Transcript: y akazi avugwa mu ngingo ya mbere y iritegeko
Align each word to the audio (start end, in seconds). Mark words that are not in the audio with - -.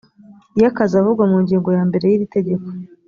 y 0.59 0.63
akazi 0.69 0.93
avugwa 1.01 1.23
mu 1.31 1.37
ngingo 1.43 1.69
ya 1.77 1.83
mbere 1.89 2.05
y 2.07 2.15
iritegeko 2.17 2.67